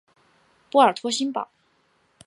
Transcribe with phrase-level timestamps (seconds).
[0.71, 1.47] 波尔托新堡。